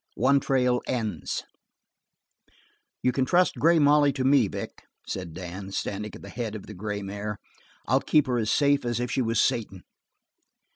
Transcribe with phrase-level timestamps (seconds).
[0.15, 1.43] One Trail Ends
[3.03, 6.65] "You can trust Grey Molly to me, Vic," said Dan, standing at the head of
[6.65, 7.37] the gray mare.
[7.85, 9.83] "I'll keep her as safe as if she was Satan."